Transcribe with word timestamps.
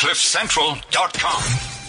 CliffCentral.com. 0.00 1.79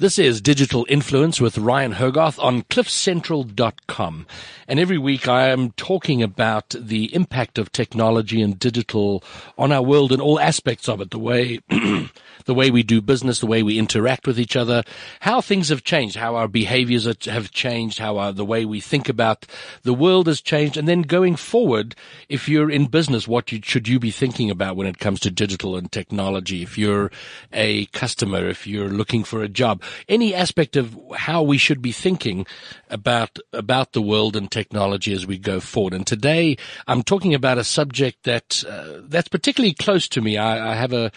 This 0.00 0.16
is 0.16 0.40
Digital 0.40 0.86
Influence 0.88 1.40
with 1.40 1.58
Ryan 1.58 1.90
Hogarth 1.90 2.38
on 2.38 2.62
cliffcentral.com. 2.62 4.28
And 4.68 4.78
every 4.78 4.96
week 4.96 5.26
I 5.26 5.48
am 5.48 5.72
talking 5.72 6.22
about 6.22 6.68
the 6.78 7.12
impact 7.12 7.58
of 7.58 7.72
technology 7.72 8.40
and 8.40 8.56
digital 8.56 9.24
on 9.56 9.72
our 9.72 9.82
world 9.82 10.12
and 10.12 10.22
all 10.22 10.38
aspects 10.38 10.88
of 10.88 11.00
it, 11.00 11.10
the 11.10 11.18
way, 11.18 11.58
the 12.44 12.54
way 12.54 12.70
we 12.70 12.84
do 12.84 13.00
business, 13.00 13.40
the 13.40 13.48
way 13.48 13.64
we 13.64 13.76
interact 13.76 14.28
with 14.28 14.38
each 14.38 14.54
other, 14.54 14.84
how 15.18 15.40
things 15.40 15.68
have 15.68 15.82
changed, 15.82 16.14
how 16.14 16.36
our 16.36 16.46
behaviors 16.46 17.04
have 17.24 17.50
changed, 17.50 17.98
how 17.98 18.18
our, 18.18 18.32
the 18.32 18.44
way 18.44 18.64
we 18.64 18.78
think 18.78 19.08
about 19.08 19.46
the 19.82 19.94
world 19.94 20.28
has 20.28 20.40
changed. 20.40 20.76
And 20.76 20.86
then 20.86 21.02
going 21.02 21.34
forward, 21.34 21.96
if 22.28 22.48
you're 22.48 22.70
in 22.70 22.86
business, 22.86 23.26
what 23.26 23.50
you, 23.50 23.58
should 23.64 23.88
you 23.88 23.98
be 23.98 24.12
thinking 24.12 24.48
about 24.48 24.76
when 24.76 24.86
it 24.86 24.98
comes 24.98 25.18
to 25.20 25.30
digital 25.32 25.74
and 25.74 25.90
technology? 25.90 26.62
If 26.62 26.78
you're 26.78 27.10
a 27.52 27.86
customer, 27.86 28.48
if 28.48 28.64
you're 28.64 28.90
looking 28.90 29.24
for 29.24 29.42
a 29.42 29.48
job, 29.48 29.82
any 30.08 30.34
aspect 30.34 30.76
of 30.76 30.96
how 31.16 31.42
we 31.42 31.58
should 31.58 31.82
be 31.82 31.92
thinking 31.92 32.46
about 32.88 33.38
about 33.52 33.92
the 33.92 34.02
world 34.02 34.36
and 34.36 34.50
technology 34.50 35.12
as 35.12 35.26
we 35.26 35.38
go 35.38 35.60
forward. 35.60 35.94
And 35.94 36.06
today 36.06 36.56
I'm 36.86 37.02
talking 37.02 37.34
about 37.34 37.58
a 37.58 37.64
subject 37.64 38.24
that 38.24 38.64
uh, 38.68 39.00
that's 39.02 39.28
particularly 39.28 39.74
close 39.74 40.08
to 40.08 40.20
me. 40.20 40.36
I, 40.36 40.72
I 40.72 40.74
have 40.74 40.92
a 40.92 41.12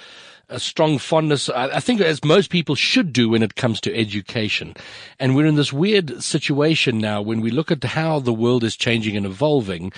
a 0.51 0.59
strong 0.59 0.97
fondness, 0.97 1.49
I 1.49 1.79
think 1.79 2.01
as 2.01 2.23
most 2.25 2.49
people 2.49 2.75
should 2.75 3.13
do 3.13 3.29
when 3.29 3.41
it 3.41 3.55
comes 3.55 3.79
to 3.81 3.95
education. 3.95 4.75
And 5.17 5.33
we're 5.33 5.45
in 5.45 5.55
this 5.55 5.71
weird 5.71 6.21
situation 6.21 6.97
now 6.97 7.21
when 7.21 7.39
we 7.39 7.51
look 7.51 7.71
at 7.71 7.83
how 7.83 8.19
the 8.19 8.33
world 8.33 8.65
is 8.65 8.75
changing 8.75 9.15
and 9.15 9.25
evolving. 9.25 9.93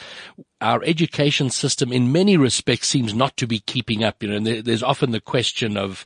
Our 0.61 0.83
education 0.83 1.49
system 1.49 1.91
in 1.91 2.11
many 2.11 2.37
respects 2.37 2.87
seems 2.87 3.13
not 3.15 3.35
to 3.37 3.47
be 3.47 3.59
keeping 3.59 4.03
up, 4.03 4.21
you 4.21 4.29
know, 4.29 4.35
and 4.35 4.45
there's 4.45 4.83
often 4.83 5.09
the 5.09 5.19
question 5.19 5.75
of, 5.75 6.05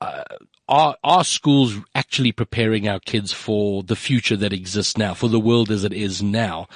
uh, 0.00 0.22
are, 0.68 0.96
are 1.04 1.24
schools 1.24 1.76
actually 1.94 2.32
preparing 2.32 2.88
our 2.88 3.00
kids 3.00 3.32
for 3.32 3.82
the 3.82 3.96
future 3.96 4.36
that 4.36 4.52
exists 4.52 4.96
now, 4.96 5.14
for 5.14 5.28
the 5.28 5.40
world 5.40 5.70
as 5.70 5.84
it 5.84 5.92
is 5.92 6.22
now? 6.22 6.68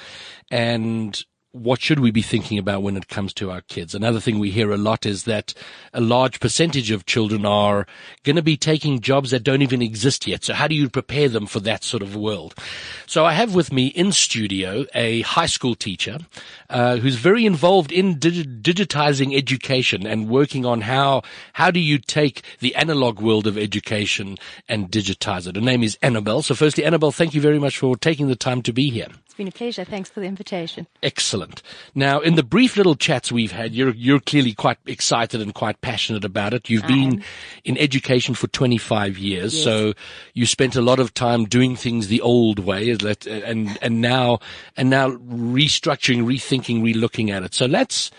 And 0.51 1.23
what 1.51 1.81
should 1.81 1.99
we 1.99 2.11
be 2.11 2.21
thinking 2.21 2.59
about 2.59 2.83
when 2.83 2.95
it 2.95 3.07
comes 3.07 3.33
to 3.33 3.49
our 3.49 3.61
kids? 3.61 3.95
Another 3.95 4.19
thing 4.19 4.37
we 4.37 4.51
hear 4.51 4.71
a 4.71 4.77
lot 4.77 5.05
is 5.05 5.23
that 5.23 5.55
a 5.93 6.01
large 6.01 6.39
percentage 6.39 6.91
of 6.91 7.07
children 7.07 7.43
are 7.43 7.87
going 8.23 8.35
to 8.35 8.43
be 8.43 8.55
taking 8.55 8.99
jobs 8.99 9.31
that 9.31 9.43
don't 9.43 9.63
even 9.63 9.81
exist 9.81 10.27
yet. 10.27 10.43
So 10.43 10.53
how 10.53 10.67
do 10.67 10.75
you 10.75 10.89
prepare 10.89 11.27
them 11.27 11.47
for 11.47 11.59
that 11.61 11.83
sort 11.83 12.03
of 12.03 12.15
world? 12.15 12.53
So 13.07 13.25
I 13.25 13.33
have 13.33 13.55
with 13.55 13.73
me 13.73 13.87
in 13.87 14.11
studio 14.11 14.85
a 14.93 15.21
high 15.21 15.47
school 15.47 15.73
teacher 15.73 16.19
uh, 16.69 16.97
who's 16.97 17.15
very 17.15 17.47
involved 17.47 17.91
in 17.91 18.17
digi- 18.17 18.61
digitizing 18.61 19.35
education 19.35 20.05
and 20.05 20.29
working 20.29 20.65
on 20.67 20.81
how 20.81 21.23
how 21.53 21.71
do 21.71 21.79
you 21.79 21.97
take 21.97 22.43
the 22.59 22.75
analog 22.75 23.19
world 23.19 23.47
of 23.47 23.57
education 23.57 24.37
and 24.67 24.91
digitize 24.91 25.47
it. 25.47 25.55
Her 25.55 25.61
name 25.61 25.81
is 25.81 25.97
Annabelle. 26.03 26.43
So 26.43 26.53
firstly, 26.53 26.85
Annabelle, 26.85 27.11
thank 27.11 27.33
you 27.33 27.41
very 27.41 27.57
much 27.57 27.79
for 27.79 27.97
taking 27.97 28.27
the 28.27 28.35
time 28.35 28.61
to 28.61 28.71
be 28.71 28.91
here 28.91 29.07
been 29.39 29.47
a 29.47 29.51
pleasure. 29.51 29.85
Thanks 29.85 30.09
for 30.09 30.19
the 30.19 30.25
invitation. 30.25 30.85
Excellent. 31.01 31.63
Now, 31.95 32.19
in 32.19 32.35
the 32.35 32.43
brief 32.43 32.75
little 32.75 32.95
chats 32.95 33.31
we've 33.31 33.53
had, 33.53 33.73
you're 33.73 33.95
you're 33.95 34.19
clearly 34.19 34.53
quite 34.53 34.77
excited 34.85 35.41
and 35.41 35.55
quite 35.55 35.79
passionate 35.79 36.25
about 36.25 36.53
it. 36.53 36.69
You've 36.69 36.83
I 36.83 36.87
been 36.87 37.13
am. 37.13 37.23
in 37.63 37.77
education 37.77 38.35
for 38.35 38.47
25 38.47 39.17
years, 39.17 39.55
yes. 39.55 39.63
so 39.63 39.93
you 40.33 40.45
spent 40.45 40.75
a 40.75 40.81
lot 40.81 40.99
of 40.99 41.13
time 41.13 41.45
doing 41.45 41.77
things 41.77 42.09
the 42.09 42.19
old 42.19 42.59
way, 42.59 42.91
and 42.91 43.77
and 43.81 44.01
now 44.01 44.39
and 44.75 44.89
now 44.89 45.11
restructuring, 45.11 46.25
rethinking, 46.25 46.81
relooking 46.83 47.31
at 47.31 47.43
it. 47.43 47.53
So 47.53 47.65
let's 47.65 48.11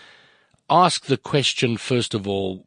ask 0.71 1.05
the 1.05 1.17
question 1.17 1.77
first 1.77 2.15
of 2.15 2.27
all. 2.27 2.65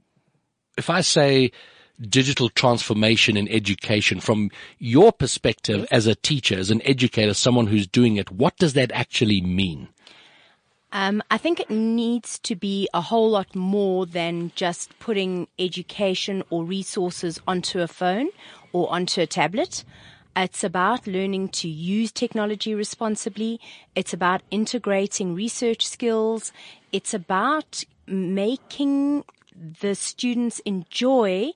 If 0.78 0.89
I 0.89 1.00
say 1.00 1.50
digital 2.00 2.48
transformation 2.48 3.36
in 3.36 3.48
education 3.48 4.20
from 4.20 4.50
your 4.78 5.12
perspective 5.12 5.86
as 5.90 6.06
a 6.06 6.14
teacher, 6.14 6.58
as 6.58 6.70
an 6.70 6.82
educator, 6.84 7.34
someone 7.34 7.66
who's 7.66 7.86
doing 7.86 8.16
it, 8.16 8.30
what 8.30 8.56
does 8.56 8.72
that 8.74 8.90
actually 8.92 9.40
mean? 9.40 9.88
Um, 10.92 11.22
I 11.28 11.38
think 11.38 11.58
it 11.58 11.70
needs 11.70 12.38
to 12.40 12.54
be 12.54 12.88
a 12.94 13.00
whole 13.00 13.28
lot 13.28 13.56
more 13.56 14.06
than 14.06 14.52
just 14.54 14.96
putting 15.00 15.48
education 15.58 16.44
or 16.50 16.64
resources 16.64 17.40
onto 17.48 17.80
a 17.80 17.88
phone 17.88 18.28
or 18.72 18.90
onto 18.92 19.20
a 19.20 19.27
tablet. 19.27 19.84
It's 20.36 20.62
about 20.62 21.06
learning 21.06 21.48
to 21.50 21.68
use 21.68 22.12
technology 22.12 22.74
responsibly. 22.74 23.60
It's 23.96 24.12
about 24.12 24.42
integrating 24.50 25.34
research 25.34 25.86
skills. 25.86 26.52
It's 26.92 27.12
about 27.12 27.83
making 28.06 29.24
the 29.80 29.94
students 29.94 30.60
enjoy 30.60 31.52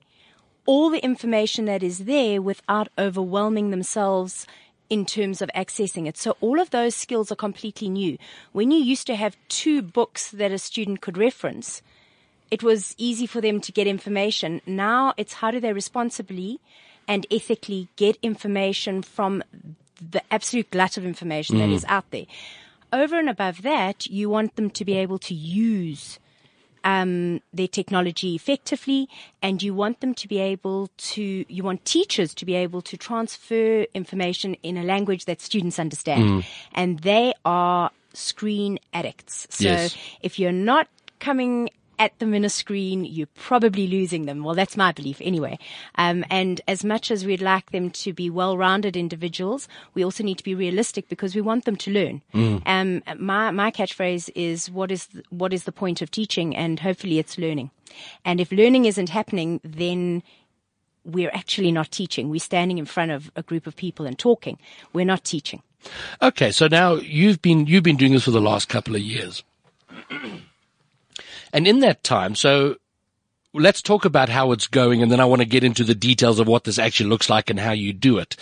all 0.68 0.90
the 0.90 1.02
information 1.02 1.64
that 1.64 1.82
is 1.82 2.00
there 2.00 2.42
without 2.42 2.88
overwhelming 2.98 3.70
themselves 3.70 4.46
in 4.90 5.06
terms 5.06 5.40
of 5.40 5.50
accessing 5.56 6.06
it. 6.06 6.18
So 6.18 6.36
all 6.42 6.60
of 6.60 6.68
those 6.68 6.94
skills 6.94 7.32
are 7.32 7.36
completely 7.36 7.88
new. 7.88 8.18
When 8.52 8.70
you 8.70 8.78
used 8.78 9.06
to 9.06 9.16
have 9.16 9.34
two 9.48 9.80
books 9.80 10.30
that 10.30 10.52
a 10.52 10.58
student 10.58 11.00
could 11.00 11.16
reference, 11.16 11.80
it 12.50 12.62
was 12.62 12.94
easy 12.98 13.26
for 13.26 13.40
them 13.40 13.62
to 13.62 13.72
get 13.72 13.86
information. 13.86 14.60
Now 14.66 15.14
it's 15.16 15.32
how 15.40 15.50
do 15.50 15.58
they 15.58 15.72
responsibly 15.72 16.60
and 17.08 17.26
ethically 17.30 17.88
get 17.96 18.18
information 18.20 19.00
from 19.00 19.42
the 19.98 20.20
absolute 20.30 20.70
glut 20.70 20.98
of 20.98 21.06
information 21.06 21.56
mm. 21.56 21.60
that 21.60 21.70
is 21.70 21.86
out 21.88 22.10
there. 22.10 22.26
Over 22.92 23.18
and 23.18 23.30
above 23.30 23.62
that, 23.62 24.06
you 24.06 24.28
want 24.28 24.56
them 24.56 24.68
to 24.68 24.84
be 24.84 24.98
able 24.98 25.18
to 25.20 25.34
use 25.34 26.18
um, 26.88 27.40
their 27.52 27.68
technology 27.68 28.34
effectively, 28.34 29.08
and 29.42 29.62
you 29.62 29.74
want 29.74 30.00
them 30.00 30.14
to 30.14 30.26
be 30.26 30.38
able 30.38 30.88
to, 30.96 31.44
you 31.48 31.62
want 31.62 31.84
teachers 31.84 32.32
to 32.34 32.46
be 32.46 32.54
able 32.54 32.80
to 32.82 32.96
transfer 32.96 33.84
information 33.92 34.54
in 34.62 34.78
a 34.78 34.82
language 34.82 35.26
that 35.26 35.40
students 35.42 35.78
understand. 35.78 36.24
Mm. 36.24 36.44
And 36.72 36.98
they 37.00 37.34
are 37.44 37.90
screen 38.14 38.78
addicts. 38.94 39.46
So 39.50 39.64
yes. 39.64 39.96
if 40.22 40.38
you're 40.38 40.60
not 40.72 40.88
coming 41.18 41.68
at 41.98 42.18
them 42.18 42.34
in 42.34 42.44
a 42.44 42.48
screen, 42.48 43.04
you're 43.04 43.28
probably 43.34 43.86
losing 43.86 44.26
them. 44.26 44.44
Well, 44.44 44.54
that's 44.54 44.76
my 44.76 44.92
belief 44.92 45.20
anyway. 45.20 45.58
Um, 45.96 46.24
and 46.30 46.60
as 46.68 46.84
much 46.84 47.10
as 47.10 47.24
we'd 47.24 47.42
like 47.42 47.70
them 47.70 47.90
to 47.90 48.12
be 48.12 48.30
well-rounded 48.30 48.96
individuals, 48.96 49.68
we 49.94 50.04
also 50.04 50.22
need 50.22 50.38
to 50.38 50.44
be 50.44 50.54
realistic 50.54 51.08
because 51.08 51.34
we 51.34 51.40
want 51.40 51.64
them 51.64 51.76
to 51.76 51.90
learn. 51.90 52.22
Mm. 52.34 52.62
Um, 52.66 53.02
my, 53.18 53.50
my 53.50 53.70
catchphrase 53.70 54.30
is 54.34 54.70
what 54.70 54.90
is, 54.90 55.06
the, 55.08 55.22
what 55.30 55.52
is 55.52 55.64
the 55.64 55.72
point 55.72 56.02
of 56.02 56.10
teaching? 56.10 56.54
And 56.54 56.80
hopefully 56.80 57.18
it's 57.18 57.38
learning. 57.38 57.70
And 58.24 58.40
if 58.40 58.52
learning 58.52 58.84
isn't 58.84 59.08
happening, 59.08 59.60
then 59.64 60.22
we're 61.04 61.30
actually 61.32 61.72
not 61.72 61.90
teaching. 61.90 62.28
We're 62.28 62.40
standing 62.40 62.78
in 62.78 62.84
front 62.84 63.10
of 63.10 63.30
a 63.34 63.42
group 63.42 63.66
of 63.66 63.76
people 63.76 64.06
and 64.06 64.18
talking. 64.18 64.58
We're 64.92 65.06
not 65.06 65.24
teaching. 65.24 65.62
Okay. 66.20 66.50
So 66.50 66.68
now 66.68 66.94
you've 66.94 67.40
been, 67.40 67.66
you've 67.66 67.84
been 67.84 67.96
doing 67.96 68.12
this 68.12 68.24
for 68.24 68.30
the 68.30 68.40
last 68.40 68.68
couple 68.68 68.94
of 68.94 69.00
years. 69.00 69.42
And 71.52 71.66
in 71.66 71.80
that 71.80 72.04
time, 72.04 72.34
so 72.34 72.76
let's 73.54 73.82
talk 73.82 74.04
about 74.04 74.28
how 74.28 74.52
it's 74.52 74.66
going 74.66 75.02
and 75.02 75.10
then 75.10 75.20
I 75.20 75.24
want 75.24 75.40
to 75.40 75.46
get 75.46 75.64
into 75.64 75.84
the 75.84 75.94
details 75.94 76.38
of 76.38 76.46
what 76.46 76.64
this 76.64 76.78
actually 76.78 77.08
looks 77.08 77.30
like 77.30 77.50
and 77.50 77.58
how 77.58 77.72
you 77.72 77.92
do 77.92 78.18
it. 78.18 78.36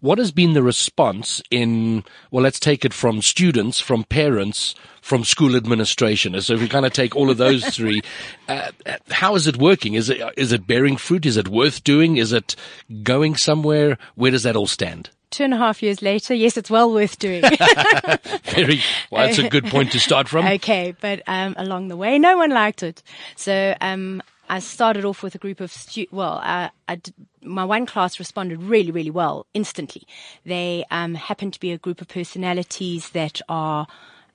What 0.00 0.18
has 0.18 0.30
been 0.30 0.52
the 0.52 0.62
response 0.62 1.42
in, 1.50 2.04
well, 2.30 2.42
let's 2.42 2.60
take 2.60 2.84
it 2.84 2.94
from 2.94 3.22
students, 3.22 3.80
from 3.80 4.04
parents, 4.04 4.74
from 5.00 5.24
school 5.24 5.56
administration. 5.56 6.40
So 6.40 6.54
if 6.54 6.60
we 6.60 6.68
kind 6.68 6.86
of 6.86 6.92
take 6.92 7.16
all 7.16 7.30
of 7.30 7.38
those 7.38 7.64
three, 7.76 8.02
uh, 8.48 8.70
how 9.10 9.34
is 9.34 9.46
it 9.46 9.56
working? 9.56 9.94
Is 9.94 10.08
it, 10.08 10.20
is 10.36 10.52
it 10.52 10.66
bearing 10.66 10.96
fruit? 10.96 11.26
Is 11.26 11.36
it 11.36 11.48
worth 11.48 11.82
doing? 11.82 12.16
Is 12.16 12.32
it 12.32 12.54
going 13.02 13.36
somewhere? 13.36 13.98
Where 14.14 14.30
does 14.30 14.44
that 14.44 14.56
all 14.56 14.68
stand? 14.68 15.10
Two 15.32 15.44
and 15.44 15.52
a 15.54 15.56
half 15.56 15.82
years 15.82 16.02
later, 16.02 16.34
yes, 16.34 16.56
it's 16.56 16.70
well 16.70 16.92
worth 16.92 17.18
doing. 17.18 17.42
Very, 18.44 18.80
well, 19.10 19.26
that's 19.26 19.38
a 19.38 19.48
good 19.48 19.64
point 19.66 19.90
to 19.92 19.98
start 19.98 20.28
from. 20.28 20.46
Okay, 20.46 20.94
but 21.00 21.22
um, 21.26 21.54
along 21.58 21.88
the 21.88 21.96
way, 21.96 22.18
no 22.18 22.36
one 22.36 22.50
liked 22.50 22.82
it. 22.82 23.02
So 23.34 23.74
um, 23.80 24.22
I 24.48 24.60
started 24.60 25.04
off 25.04 25.22
with 25.22 25.34
a 25.34 25.38
group 25.38 25.60
of 25.60 25.72
stu- 25.72 26.06
well, 26.12 26.40
uh, 26.44 26.68
did, 26.88 27.14
my 27.42 27.64
one 27.64 27.86
class 27.86 28.18
responded 28.18 28.62
really, 28.62 28.90
really 28.90 29.10
well 29.10 29.46
instantly. 29.54 30.02
They 30.44 30.84
um, 30.90 31.14
happened 31.14 31.54
to 31.54 31.60
be 31.60 31.72
a 31.72 31.78
group 31.78 32.00
of 32.00 32.08
personalities 32.08 33.10
that 33.10 33.40
are 33.48 33.86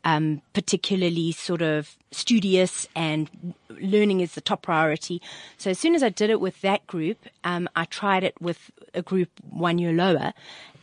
um, 0.03 0.41
particularly 0.53 1.31
sort 1.31 1.61
of 1.61 1.95
studious 2.11 2.87
and 2.95 3.29
learning 3.69 4.21
is 4.21 4.33
the 4.33 4.41
top 4.41 4.61
priority. 4.61 5.21
So 5.57 5.71
as 5.71 5.79
soon 5.79 5.95
as 5.95 6.03
I 6.03 6.09
did 6.09 6.29
it 6.29 6.39
with 6.39 6.61
that 6.61 6.87
group, 6.87 7.27
um, 7.43 7.67
I 7.75 7.85
tried 7.85 8.23
it 8.23 8.39
with 8.41 8.71
a 8.93 9.01
group 9.01 9.29
one 9.49 9.77
year 9.77 9.91
lower 9.93 10.33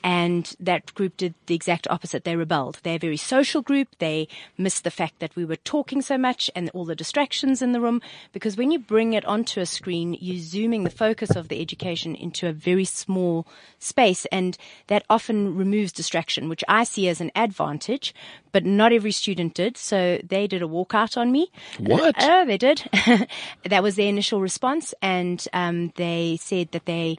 And 0.04 0.54
that 0.60 0.94
group 0.94 1.16
did 1.16 1.32
the 1.46 1.54
exact 1.54 1.88
opposite. 1.88 2.24
They 2.24 2.36
rebelled. 2.36 2.78
They're 2.82 2.96
a 2.96 2.98
very 2.98 3.16
social 3.16 3.62
group. 3.62 3.88
They 4.00 4.28
missed 4.58 4.84
the 4.84 4.90
fact 4.90 5.18
that 5.20 5.34
we 5.34 5.46
were 5.46 5.56
talking 5.56 6.02
so 6.02 6.18
much 6.18 6.50
and 6.54 6.68
all 6.74 6.84
the 6.84 6.94
distractions 6.94 7.62
in 7.62 7.72
the 7.72 7.80
room. 7.80 8.02
Because 8.30 8.54
when 8.54 8.70
you 8.70 8.78
bring 8.78 9.14
it 9.14 9.24
onto 9.24 9.60
a 9.60 9.66
screen, 9.66 10.14
you're 10.20 10.36
zooming 10.36 10.84
the 10.84 10.90
focus 10.90 11.30
of 11.30 11.48
the 11.48 11.58
education 11.58 12.14
into 12.14 12.46
a 12.46 12.52
very 12.52 12.84
small 12.84 13.46
space. 13.78 14.26
And 14.26 14.58
that 14.88 15.06
often 15.08 15.56
removes 15.56 15.90
distraction, 15.90 16.50
which 16.50 16.64
I 16.68 16.84
see 16.84 17.08
as 17.08 17.22
an 17.22 17.32
advantage, 17.34 18.14
but 18.52 18.66
not 18.66 18.92
every 18.92 19.12
student 19.12 19.54
did. 19.54 19.78
So 19.78 20.20
they 20.22 20.46
did 20.46 20.62
a 20.62 20.68
walkout 20.68 21.13
on 21.16 21.32
me. 21.32 21.50
What? 21.78 22.14
Oh, 22.18 22.44
they 22.44 22.58
did. 22.58 22.88
that 23.64 23.82
was 23.82 23.96
their 23.96 24.08
initial 24.08 24.40
response. 24.40 24.94
And, 25.02 25.46
um, 25.52 25.92
they 25.96 26.38
said 26.40 26.72
that 26.72 26.86
they, 26.86 27.18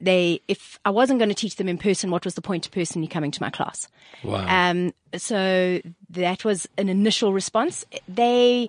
they, 0.00 0.40
if 0.48 0.78
I 0.84 0.90
wasn't 0.90 1.18
going 1.18 1.30
to 1.30 1.34
teach 1.34 1.56
them 1.56 1.68
in 1.68 1.78
person, 1.78 2.10
what 2.10 2.24
was 2.24 2.34
the 2.34 2.42
point 2.42 2.66
of 2.66 2.72
personally 2.72 3.08
coming 3.08 3.30
to 3.30 3.42
my 3.42 3.50
class? 3.50 3.88
Wow. 4.22 4.46
Um, 4.48 4.92
so 5.16 5.80
that 6.10 6.44
was 6.44 6.68
an 6.76 6.88
initial 6.88 7.32
response. 7.32 7.84
They, 8.06 8.68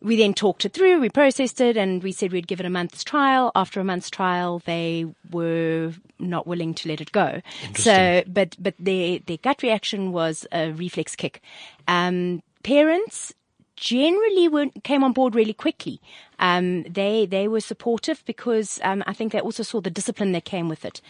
we 0.00 0.16
then 0.16 0.34
talked 0.34 0.64
it 0.64 0.72
through, 0.72 1.00
we 1.00 1.08
processed 1.10 1.60
it, 1.60 1.76
and 1.76 2.02
we 2.02 2.12
said 2.12 2.32
we'd 2.32 2.46
give 2.46 2.60
it 2.60 2.66
a 2.66 2.70
month's 2.70 3.02
trial. 3.02 3.50
After 3.54 3.80
a 3.80 3.84
month's 3.84 4.08
trial, 4.08 4.62
they 4.64 5.06
were 5.30 5.92
not 6.18 6.46
willing 6.46 6.74
to 6.74 6.88
let 6.88 7.00
it 7.00 7.12
go. 7.12 7.40
So, 7.74 8.22
but, 8.26 8.56
but 8.58 8.74
their, 8.78 9.18
their 9.18 9.38
gut 9.38 9.62
reaction 9.62 10.12
was 10.12 10.46
a 10.52 10.70
reflex 10.70 11.16
kick. 11.16 11.42
Um, 11.88 12.42
parents 12.62 13.32
generally 13.76 14.70
came 14.84 15.02
on 15.02 15.12
board 15.12 15.34
really 15.34 15.54
quickly. 15.54 16.00
Um, 16.38 16.82
they 16.84 17.26
they 17.26 17.48
were 17.48 17.60
supportive 17.60 18.22
because 18.26 18.78
um, 18.82 19.02
I 19.06 19.12
think 19.14 19.32
they 19.32 19.40
also 19.40 19.62
saw 19.62 19.80
the 19.80 19.90
discipline 19.90 20.32
that 20.32 20.44
came 20.44 20.68
with 20.68 20.84
it, 20.84 21.00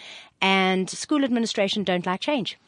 and 0.41 0.89
school 0.89 1.25
administration 1.25 1.85
don't 1.85 2.07
like 2.07 2.21
change. 2.21 2.59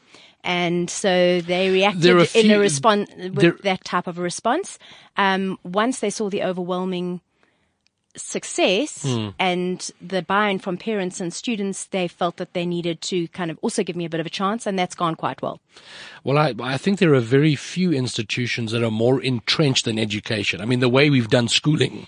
And 0.45 0.91
so 0.91 1.41
they 1.41 1.71
reacted 1.71 2.05
are 2.17 2.27
in 2.35 2.51
a 2.51 2.59
response 2.59 3.09
with 3.17 3.35
there- 3.37 3.59
that 3.63 3.85
type 3.85 4.09
of 4.09 4.19
a 4.19 4.23
response. 4.23 4.79
Um, 5.17 5.59
once 5.65 6.01
they 6.01 6.11
saw 6.11 6.29
the 6.29 6.43
overwhelming 6.43 7.21
success 8.17 9.03
Hmm. 9.03 9.29
and 9.39 9.91
the 10.01 10.23
buy-in 10.23 10.59
from 10.59 10.77
parents 10.77 11.21
and 11.21 11.33
students, 11.33 11.87
they 11.87 12.09
felt 12.09 12.37
that 12.37 12.53
they 12.53 12.67
needed 12.67 13.01
to 13.03 13.29
kind 13.29 13.51
of 13.51 13.59
also 13.63 13.83
give 13.83 13.97
me 13.97 14.05
a 14.05 14.11
bit 14.11 14.21
of 14.21 14.27
a 14.27 14.31
chance, 14.31 14.67
and 14.67 14.79
that's 14.79 14.95
gone 14.95 15.15
quite 15.15 15.41
well. 15.43 15.61
Well, 16.25 16.39
I, 16.39 16.55
I 16.63 16.77
think 16.79 16.99
there 16.99 17.15
are 17.15 17.21
very 17.21 17.55
few 17.55 17.93
institutions 17.93 18.73
that 18.73 18.83
are 18.83 18.91
more 18.91 19.21
entrenched 19.23 19.85
than 19.87 19.99
education. 19.99 20.61
I 20.61 20.65
mean, 20.67 20.81
the 20.81 20.89
way 20.89 21.11
we've 21.11 21.29
done 21.31 21.49
schooling 21.49 22.07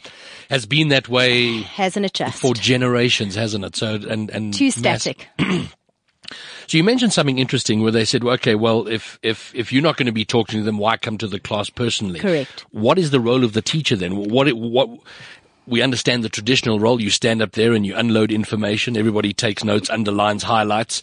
has 0.50 0.66
been 0.66 0.88
that 0.88 1.08
way 1.08 1.62
Hasn't 1.62 2.04
it 2.06 2.14
just? 2.14 2.38
for 2.38 2.54
generations, 2.54 3.34
hasn't 3.34 3.64
it? 3.64 3.76
So, 3.76 3.94
and, 3.94 4.30
and 4.30 4.52
Too 4.54 4.66
mass- 4.66 5.02
static. 5.02 5.28
So 6.66 6.78
you 6.78 6.82
mentioned 6.84 7.12
something 7.12 7.38
interesting 7.38 7.82
where 7.82 7.92
they 7.92 8.06
said, 8.06 8.24
well, 8.24 8.32
okay, 8.36 8.54
well, 8.54 8.88
if, 8.88 9.18
if, 9.22 9.54
if 9.54 9.70
you're 9.70 9.82
not 9.82 9.98
going 9.98 10.06
to 10.06 10.12
be 10.12 10.24
talking 10.24 10.58
to 10.60 10.64
them, 10.64 10.78
why 10.78 10.96
come 10.96 11.18
to 11.18 11.26
the 11.26 11.38
class 11.38 11.68
personally? 11.68 12.18
Correct. 12.18 12.64
What 12.70 12.98
is 12.98 13.10
the 13.10 13.20
role 13.20 13.44
of 13.44 13.52
the 13.52 13.60
teacher 13.60 13.94
then? 13.94 14.16
What, 14.16 14.48
it- 14.48 14.56
what, 14.56 14.88
we 15.66 15.82
understand 15.82 16.22
the 16.22 16.28
traditional 16.28 16.78
role. 16.78 17.00
You 17.00 17.10
stand 17.10 17.42
up 17.42 17.52
there 17.52 17.72
and 17.72 17.86
you 17.86 17.96
unload 17.96 18.30
information. 18.30 18.96
Everybody 18.96 19.32
takes 19.32 19.64
notes, 19.64 19.90
underlines, 19.90 20.42
highlights. 20.42 21.02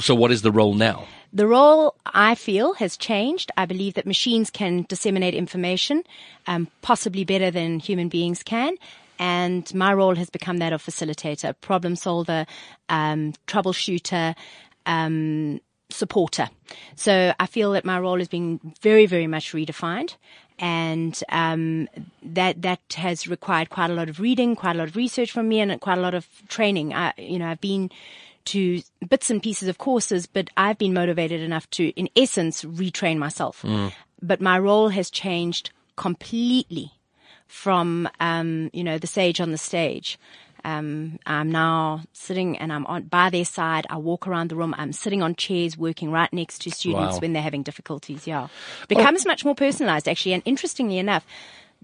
So 0.00 0.14
what 0.14 0.30
is 0.30 0.42
the 0.42 0.52
role 0.52 0.74
now? 0.74 1.06
The 1.32 1.46
role 1.46 1.96
I 2.06 2.36
feel 2.36 2.74
has 2.74 2.96
changed. 2.96 3.50
I 3.56 3.66
believe 3.66 3.94
that 3.94 4.06
machines 4.06 4.50
can 4.50 4.86
disseminate 4.88 5.34
information, 5.34 6.04
um, 6.46 6.68
possibly 6.80 7.24
better 7.24 7.50
than 7.50 7.80
human 7.80 8.08
beings 8.08 8.42
can. 8.42 8.76
And 9.18 9.72
my 9.74 9.92
role 9.92 10.14
has 10.14 10.30
become 10.30 10.58
that 10.58 10.72
of 10.72 10.82
facilitator, 10.82 11.54
problem 11.60 11.96
solver, 11.96 12.46
um, 12.88 13.32
troubleshooter, 13.46 14.34
um, 14.86 15.60
supporter. 15.90 16.48
So 16.96 17.32
I 17.38 17.46
feel 17.46 17.72
that 17.72 17.84
my 17.84 17.98
role 17.98 18.20
is 18.20 18.28
being 18.28 18.74
very, 18.80 19.06
very 19.06 19.26
much 19.26 19.52
redefined. 19.52 20.16
And 20.58 21.20
um, 21.30 21.88
that 22.22 22.62
that 22.62 22.80
has 22.96 23.26
required 23.26 23.70
quite 23.70 23.90
a 23.90 23.94
lot 23.94 24.08
of 24.08 24.20
reading, 24.20 24.54
quite 24.54 24.76
a 24.76 24.78
lot 24.78 24.88
of 24.88 24.96
research 24.96 25.32
from 25.32 25.48
me, 25.48 25.60
and 25.60 25.80
quite 25.80 25.98
a 25.98 26.00
lot 26.00 26.14
of 26.14 26.28
training. 26.48 26.94
I, 26.94 27.12
you 27.18 27.38
know, 27.38 27.48
I've 27.48 27.60
been 27.60 27.90
to 28.46 28.82
bits 29.08 29.30
and 29.30 29.42
pieces 29.42 29.68
of 29.68 29.78
courses, 29.78 30.26
but 30.26 30.50
I've 30.56 30.78
been 30.78 30.92
motivated 30.92 31.40
enough 31.40 31.68
to, 31.70 31.88
in 31.98 32.08
essence, 32.14 32.62
retrain 32.62 33.18
myself. 33.18 33.64
But 34.22 34.40
my 34.40 34.58
role 34.58 34.90
has 34.90 35.10
changed 35.10 35.70
completely 35.96 36.92
from, 37.46 38.08
um, 38.20 38.70
you 38.72 38.84
know, 38.84 38.98
the 38.98 39.06
sage 39.06 39.40
on 39.40 39.50
the 39.50 39.58
stage. 39.58 40.18
Um, 40.64 41.18
I'm 41.26 41.50
now 41.52 42.02
sitting 42.12 42.56
and 42.58 42.72
I'm 42.72 42.86
on 42.86 43.02
by 43.04 43.30
their 43.30 43.44
side. 43.44 43.86
I 43.90 43.98
walk 43.98 44.26
around 44.26 44.48
the 44.50 44.56
room. 44.56 44.74
I'm 44.78 44.92
sitting 44.92 45.22
on 45.22 45.34
chairs, 45.34 45.76
working 45.76 46.10
right 46.10 46.32
next 46.32 46.60
to 46.62 46.70
students 46.70 47.14
Wow. 47.14 47.18
when 47.20 47.32
they're 47.34 47.42
having 47.42 47.62
difficulties. 47.62 48.26
Yeah, 48.26 48.48
becomes 48.88 49.26
much 49.26 49.44
more 49.44 49.54
personalized 49.54 50.08
actually. 50.08 50.32
And 50.32 50.42
interestingly 50.46 50.98
enough, 50.98 51.26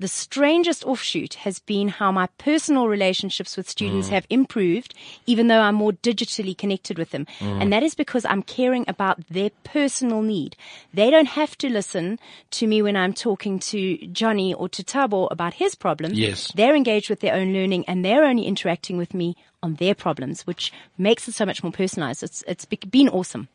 the 0.00 0.08
strangest 0.08 0.85
offshoot 0.85 1.35
has 1.35 1.61
been 1.61 1.88
how 1.88 2.11
my 2.11 2.26
personal 2.38 2.88
relationships 2.88 3.56
with 3.56 3.69
students 3.69 4.08
have 4.08 4.26
improved, 4.31 4.94
even 5.26 5.47
though 5.47 5.61
I'm 5.61 5.76
more 5.76 5.93
digitally 5.93 6.56
connected 6.56 6.99
with 6.99 7.11
them. 7.11 7.26
And 7.41 7.73
that 7.73 7.82
is 7.82 7.94
because 7.94 8.25
I'm 8.25 8.43
caring 8.43 8.85
about 8.88 9.25
their 9.29 9.50
personal 9.62 10.23
need. 10.23 10.56
They 10.93 11.11
don't 11.11 11.29
have 11.29 11.56
to 11.58 11.69
listen 11.69 12.19
to 12.52 12.67
me 12.67 12.82
when 12.82 12.97
I'm 12.97 13.12
talking 13.12 13.58
to 13.61 13.99
Johnny 14.08 14.55
or 14.55 14.69
to 14.70 14.82
Tabo 14.82 15.29
about 15.31 15.55
his 15.55 15.75
problem. 15.75 16.14
Yes. 16.14 16.50
They're 16.55 16.75
engaged 16.75 17.11
with 17.11 17.20
their 17.20 17.35
own 17.35 17.52
learning 17.52 17.85
and 17.87 18.05
they're 18.05 18.25
only 18.25 18.44
interacting 18.47 18.97
with 18.97 19.14
me 19.14 19.37
on 19.62 19.75
their 19.75 19.94
problems, 19.94 20.47
which 20.47 20.73
makes 20.97 21.29
it 21.29 21.35
so 21.35 21.44
much 21.44 21.62
more 21.62 21.73
personalized. 21.73 22.23
It's, 22.23 22.43
it's 22.49 22.64
be- 22.64 22.79
been 22.91 23.08
awesome. 23.11 23.49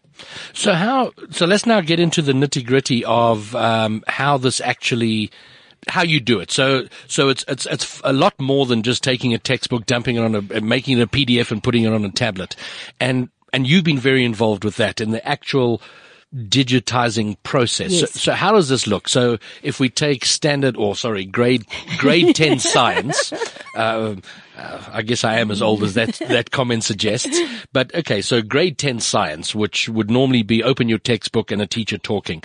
So 0.54 0.74
how? 0.74 1.12
So 1.32 1.46
let's 1.46 1.66
now 1.66 1.82
get 1.82 2.00
into 2.00 2.22
the 2.22 2.32
nitty 2.32 2.66
gritty 2.66 3.04
of 3.04 3.56
um, 3.56 4.04
how 4.08 4.38
this 4.38 4.62
actually, 4.62 5.32
how 5.88 6.04
you 6.04 6.20
do 6.20 6.40
it. 6.40 6.52
So 6.52 6.88
so 7.08 7.30
it's 7.30 7.46
it's 7.48 7.66
it's 7.66 8.02
a 8.04 8.14
lot 8.14 8.40
more 8.40 8.66
than 8.66 8.84
just 8.84 9.04
taking 9.04 9.34
a 9.34 9.38
textbook, 9.38 9.86
dumping 9.86 10.16
it 10.16 10.24
on 10.24 10.36
a, 10.36 10.62
making 10.62 10.98
it 10.98 11.02
a 11.02 11.08
PDF 11.08 11.52
and 11.52 11.64
putting 11.64 11.84
it 11.84 11.94
on 11.94 12.06
a 12.06 12.12
tablet, 12.12 12.56
and 13.00 13.30
and 13.54 13.68
you've 13.68 13.84
been 13.84 14.00
very 14.00 14.26
involved 14.26 14.64
with 14.64 14.76
that 14.78 15.00
in 15.00 15.12
the 15.12 15.26
actual 15.28 15.82
digitizing 16.36 17.38
process. 17.44 17.92
Yes. 17.92 18.12
So, 18.12 18.20
so 18.20 18.32
how 18.34 18.52
does 18.52 18.68
this 18.68 18.88
look? 18.88 19.08
So 19.08 19.38
if 19.64 19.80
we 19.80 19.90
take 19.90 20.26
standard 20.26 20.76
or 20.76 20.96
sorry, 20.96 21.26
grade 21.26 21.66
grade 21.98 22.36
10 22.36 22.60
science, 22.60 23.34
uh, 23.76 24.16
uh, 24.58 24.84
I 24.92 25.02
guess 25.02 25.24
I 25.24 25.40
am 25.40 25.52
as 25.52 25.62
old 25.62 25.84
as 25.84 25.94
that 25.96 26.14
that 26.28 26.52
comment 26.52 26.84
suggests. 26.84 27.40
But 27.74 27.94
okay, 27.94 28.22
so 28.22 28.42
grade 28.42 28.78
10 28.78 29.00
science, 29.00 29.54
which 29.54 29.90
would 29.90 30.10
normally 30.10 30.44
be 30.44 30.64
open 30.64 30.90
your 30.90 31.00
textbook 31.00 31.52
and 31.52 31.62
a 31.62 31.68
teacher 31.68 31.98
talking. 31.98 32.42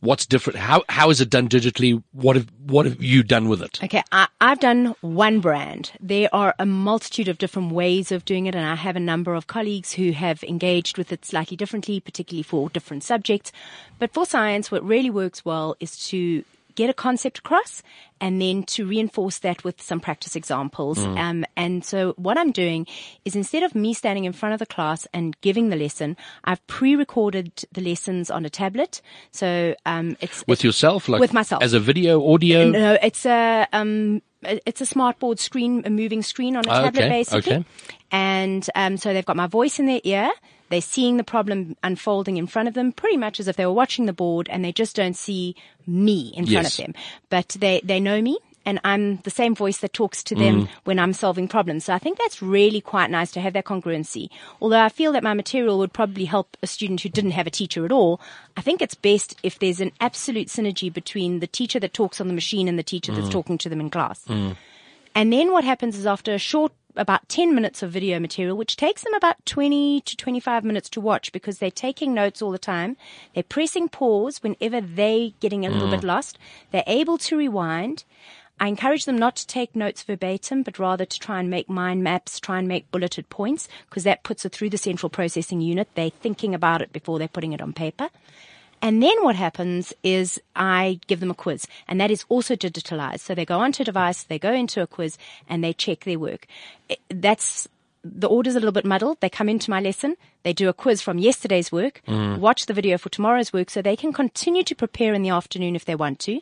What's 0.00 0.26
different? 0.26 0.58
How 0.58 0.84
how 0.88 1.10
is 1.10 1.20
it 1.20 1.30
done 1.30 1.48
digitally? 1.48 2.02
What 2.12 2.36
have 2.36 2.48
what 2.66 2.84
have 2.84 3.02
you 3.02 3.22
done 3.22 3.48
with 3.48 3.62
it? 3.62 3.82
Okay, 3.82 4.02
I, 4.12 4.28
I've 4.40 4.60
done 4.60 4.94
one 5.00 5.40
brand. 5.40 5.92
There 6.00 6.28
are 6.32 6.54
a 6.58 6.66
multitude 6.66 7.28
of 7.28 7.38
different 7.38 7.72
ways 7.72 8.12
of 8.12 8.24
doing 8.24 8.46
it, 8.46 8.54
and 8.54 8.66
I 8.66 8.74
have 8.74 8.96
a 8.96 9.00
number 9.00 9.34
of 9.34 9.46
colleagues 9.46 9.94
who 9.94 10.12
have 10.12 10.42
engaged 10.44 10.98
with 10.98 11.12
it 11.12 11.24
slightly 11.24 11.56
differently, 11.56 12.00
particularly 12.00 12.42
for 12.42 12.68
different 12.68 13.04
subjects. 13.04 13.52
But 13.98 14.12
for 14.12 14.26
science, 14.26 14.70
what 14.70 14.84
really 14.84 15.10
works 15.10 15.44
well 15.44 15.76
is 15.80 15.96
to 16.08 16.44
get 16.76 16.88
a 16.88 16.94
concept 16.94 17.38
across 17.38 17.82
and 18.20 18.40
then 18.40 18.62
to 18.62 18.86
reinforce 18.86 19.40
that 19.40 19.64
with 19.64 19.82
some 19.82 19.98
practice 20.00 20.36
examples. 20.36 20.98
Um, 20.98 21.44
and 21.56 21.84
so 21.84 22.14
what 22.16 22.38
I'm 22.38 22.52
doing 22.52 22.86
is 23.24 23.34
instead 23.36 23.62
of 23.62 23.74
me 23.74 23.92
standing 23.92 24.24
in 24.24 24.32
front 24.32 24.52
of 24.54 24.58
the 24.58 24.66
class 24.66 25.06
and 25.12 25.38
giving 25.40 25.68
the 25.70 25.76
lesson, 25.76 26.16
I've 26.44 26.64
pre-recorded 26.68 27.64
the 27.72 27.80
lessons 27.80 28.30
on 28.30 28.46
a 28.46 28.50
tablet. 28.50 29.02
So 29.32 29.74
um, 29.84 30.16
it's 30.20 30.44
With 30.46 30.62
yourself, 30.64 31.08
like 31.08 31.20
With 31.20 31.32
myself. 31.34 31.62
as 31.62 31.72
a 31.74 31.80
video, 31.80 32.26
audio. 32.32 32.70
no, 32.70 32.96
it's 33.02 33.26
a 33.26 33.66
um, 33.72 34.22
it's 34.42 34.80
a 34.80 34.84
smartboard 34.84 35.38
screen, 35.38 35.82
a 35.84 35.90
moving 35.90 36.22
screen 36.22 36.56
on 36.56 36.64
a 36.66 36.70
Oh, 36.70 36.82
tablet, 36.84 37.00
okay, 37.04 37.08
basically. 37.08 37.52
okay. 37.56 37.64
And 38.12 38.68
um, 38.74 38.96
so 38.96 39.12
they've 39.12 39.24
got 39.26 39.36
my 39.36 39.46
voice 39.48 39.78
in 39.78 39.86
their 39.86 40.00
ear. 40.04 40.30
They're 40.68 40.80
seeing 40.80 41.16
the 41.16 41.24
problem 41.24 41.76
unfolding 41.82 42.36
in 42.36 42.46
front 42.46 42.68
of 42.68 42.74
them, 42.74 42.92
pretty 42.92 43.16
much 43.16 43.38
as 43.40 43.48
if 43.48 43.56
they 43.56 43.66
were 43.66 43.72
watching 43.72 44.06
the 44.06 44.12
board, 44.12 44.48
and 44.50 44.64
they 44.64 44.72
just 44.72 44.96
don't 44.96 45.16
see 45.16 45.54
me 45.86 46.32
in 46.36 46.46
front 46.46 46.66
of 46.66 46.76
them. 46.76 46.94
But 47.30 47.48
they 47.58 47.80
they 47.84 48.00
know 48.00 48.20
me. 48.20 48.38
And 48.68 48.80
I'm 48.82 49.18
the 49.18 49.30
same 49.30 49.54
voice 49.54 49.78
that 49.78 49.92
talks 49.92 50.24
to 50.24 50.34
them 50.34 50.62
Mm. 50.62 50.68
when 50.82 50.98
I'm 50.98 51.12
solving 51.12 51.46
problems. 51.46 51.84
So 51.84 51.94
I 51.94 52.00
think 52.00 52.18
that's 52.18 52.42
really 52.42 52.80
quite 52.80 53.10
nice 53.12 53.30
to 53.30 53.40
have 53.40 53.52
that 53.52 53.64
congruency. 53.64 54.28
Although 54.60 54.80
I 54.80 54.88
feel 54.88 55.12
that 55.12 55.22
my 55.22 55.34
material 55.34 55.78
would 55.78 55.92
probably 55.92 56.24
help 56.24 56.56
a 56.64 56.66
student 56.66 57.00
who 57.02 57.08
didn't 57.08 57.30
have 57.30 57.46
a 57.46 57.50
teacher 57.50 57.84
at 57.84 57.92
all. 57.92 58.20
I 58.56 58.62
think 58.62 58.82
it's 58.82 58.96
best 58.96 59.36
if 59.44 59.60
there's 59.60 59.80
an 59.80 59.92
absolute 60.00 60.48
synergy 60.48 60.92
between 60.92 61.38
the 61.38 61.46
teacher 61.46 61.78
that 61.78 61.94
talks 61.94 62.20
on 62.20 62.26
the 62.26 62.34
machine 62.34 62.66
and 62.66 62.76
the 62.76 62.82
teacher 62.82 63.12
Mm. 63.12 63.14
that's 63.18 63.28
talking 63.28 63.56
to 63.58 63.68
them 63.68 63.80
in 63.80 63.88
class. 63.88 64.24
And 65.14 65.32
then 65.32 65.52
what 65.52 65.62
happens 65.62 65.96
is 65.96 66.04
after 66.04 66.34
a 66.34 66.38
short, 66.38 66.72
about 66.96 67.28
10 67.28 67.54
minutes 67.54 67.82
of 67.82 67.90
video 67.90 68.18
material, 68.18 68.56
which 68.56 68.76
takes 68.76 69.02
them 69.02 69.14
about 69.14 69.44
20 69.46 70.00
to 70.02 70.16
25 70.16 70.64
minutes 70.64 70.88
to 70.90 71.00
watch 71.00 71.32
because 71.32 71.58
they're 71.58 71.70
taking 71.70 72.14
notes 72.14 72.42
all 72.42 72.50
the 72.50 72.58
time. 72.58 72.96
They're 73.34 73.42
pressing 73.42 73.88
pause 73.88 74.42
whenever 74.42 74.80
they're 74.80 75.30
getting 75.40 75.64
a 75.66 75.70
little 75.70 75.90
bit 75.90 76.00
mm. 76.00 76.04
lost. 76.04 76.38
They're 76.70 76.84
able 76.86 77.18
to 77.18 77.36
rewind. 77.36 78.04
I 78.58 78.68
encourage 78.68 79.04
them 79.04 79.18
not 79.18 79.36
to 79.36 79.46
take 79.46 79.76
notes 79.76 80.02
verbatim, 80.02 80.62
but 80.62 80.78
rather 80.78 81.04
to 81.04 81.20
try 81.20 81.40
and 81.40 81.50
make 81.50 81.68
mind 81.68 82.02
maps, 82.02 82.40
try 82.40 82.58
and 82.58 82.66
make 82.66 82.90
bulleted 82.90 83.28
points, 83.28 83.68
because 83.88 84.04
that 84.04 84.22
puts 84.22 84.46
it 84.46 84.52
through 84.52 84.70
the 84.70 84.78
central 84.78 85.10
processing 85.10 85.60
unit. 85.60 85.88
They're 85.94 86.08
thinking 86.08 86.54
about 86.54 86.80
it 86.80 86.92
before 86.92 87.18
they're 87.18 87.28
putting 87.28 87.52
it 87.52 87.60
on 87.60 87.74
paper. 87.74 88.08
And 88.82 89.02
then 89.02 89.24
what 89.24 89.36
happens 89.36 89.92
is 90.02 90.40
I 90.54 91.00
give 91.06 91.20
them 91.20 91.30
a 91.30 91.34
quiz 91.34 91.66
and 91.88 92.00
that 92.00 92.10
is 92.10 92.24
also 92.28 92.54
digitalized. 92.54 93.20
So 93.20 93.34
they 93.34 93.44
go 93.44 93.58
onto 93.58 93.82
a 93.82 93.84
device, 93.84 94.22
they 94.22 94.38
go 94.38 94.52
into 94.52 94.82
a 94.82 94.86
quiz 94.86 95.18
and 95.48 95.62
they 95.64 95.72
check 95.72 96.00
their 96.00 96.18
work. 96.18 96.46
That's 97.08 97.68
the 98.04 98.28
order's 98.28 98.54
a 98.54 98.60
little 98.60 98.72
bit 98.72 98.84
muddled. 98.84 99.20
They 99.20 99.28
come 99.28 99.48
into 99.48 99.70
my 99.70 99.80
lesson, 99.80 100.16
they 100.42 100.52
do 100.52 100.68
a 100.68 100.72
quiz 100.72 101.02
from 101.02 101.18
yesterday's 101.18 101.72
work, 101.72 102.02
mm. 102.06 102.38
watch 102.38 102.66
the 102.66 102.74
video 102.74 102.98
for 102.98 103.08
tomorrow's 103.08 103.52
work 103.52 103.70
so 103.70 103.82
they 103.82 103.96
can 103.96 104.12
continue 104.12 104.62
to 104.64 104.74
prepare 104.74 105.14
in 105.14 105.22
the 105.22 105.30
afternoon 105.30 105.74
if 105.74 105.84
they 105.84 105.94
want 105.94 106.20
to. 106.20 106.40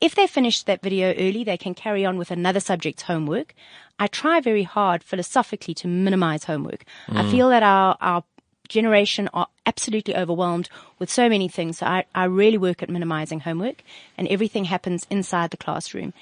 If 0.00 0.14
they 0.16 0.26
finish 0.26 0.64
that 0.64 0.82
video 0.82 1.12
early, 1.14 1.44
they 1.44 1.56
can 1.56 1.74
carry 1.74 2.04
on 2.04 2.18
with 2.18 2.30
another 2.30 2.58
subject's 2.58 3.04
homework. 3.04 3.54
I 4.00 4.08
try 4.08 4.40
very 4.40 4.64
hard 4.64 5.04
philosophically 5.04 5.74
to 5.74 5.86
minimize 5.86 6.44
homework. 6.44 6.84
Mm. 7.06 7.18
I 7.18 7.30
feel 7.30 7.50
that 7.50 7.62
our, 7.62 7.96
our 8.00 8.24
generation 8.68 9.28
are 9.32 9.48
absolutely 9.66 10.16
overwhelmed 10.16 10.68
with 10.98 11.10
so 11.10 11.28
many 11.28 11.48
things. 11.48 11.78
So 11.78 11.86
I, 11.86 12.04
I 12.14 12.24
really 12.24 12.58
work 12.58 12.82
at 12.82 12.90
minimizing 12.90 13.40
homework 13.40 13.82
and 14.16 14.28
everything 14.28 14.64
happens 14.64 15.06
inside 15.10 15.50
the 15.50 15.56
classroom. 15.56 16.12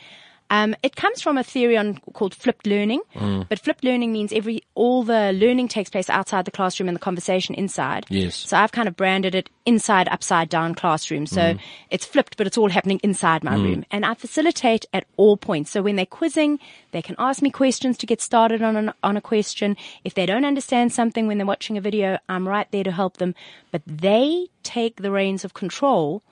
Um, 0.50 0.74
it 0.82 0.96
comes 0.96 1.22
from 1.22 1.38
a 1.38 1.44
theory 1.44 1.76
on 1.76 1.98
called 2.12 2.34
flipped 2.34 2.66
learning, 2.66 3.00
mm. 3.14 3.48
but 3.48 3.60
flipped 3.60 3.84
learning 3.84 4.12
means 4.12 4.32
every 4.32 4.62
all 4.74 5.04
the 5.04 5.32
learning 5.32 5.68
takes 5.68 5.88
place 5.88 6.10
outside 6.10 6.44
the 6.44 6.50
classroom 6.50 6.88
and 6.88 6.96
the 6.96 7.00
conversation 7.00 7.54
inside. 7.54 8.04
Yes. 8.08 8.34
So 8.34 8.56
I've 8.56 8.72
kind 8.72 8.88
of 8.88 8.96
branded 8.96 9.34
it 9.34 9.48
inside 9.64 10.08
upside 10.08 10.48
down 10.48 10.74
classroom. 10.74 11.26
So 11.26 11.40
mm. 11.40 11.60
it's 11.90 12.04
flipped, 12.04 12.36
but 12.36 12.48
it's 12.48 12.58
all 12.58 12.68
happening 12.68 13.00
inside 13.04 13.44
my 13.44 13.54
mm. 13.54 13.62
room, 13.62 13.84
and 13.90 14.04
I 14.04 14.14
facilitate 14.14 14.86
at 14.92 15.06
all 15.16 15.36
points. 15.36 15.70
So 15.70 15.82
when 15.82 15.96
they're 15.96 16.04
quizzing, 16.04 16.58
they 16.90 17.02
can 17.02 17.14
ask 17.18 17.42
me 17.42 17.50
questions 17.50 17.96
to 17.98 18.06
get 18.06 18.20
started 18.20 18.60
on 18.60 18.76
an, 18.76 18.92
on 19.04 19.16
a 19.16 19.20
question. 19.20 19.76
If 20.04 20.14
they 20.14 20.26
don't 20.26 20.44
understand 20.44 20.92
something 20.92 21.28
when 21.28 21.38
they're 21.38 21.46
watching 21.46 21.78
a 21.78 21.80
video, 21.80 22.18
I'm 22.28 22.48
right 22.48 22.70
there 22.72 22.84
to 22.84 22.92
help 22.92 23.18
them. 23.18 23.36
But 23.70 23.82
they 23.86 24.48
take 24.64 24.96
the 24.96 25.12
reins 25.12 25.44
of 25.44 25.54
control 25.54 26.22